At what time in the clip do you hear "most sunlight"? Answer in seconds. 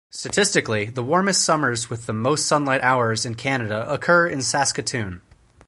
2.13-2.81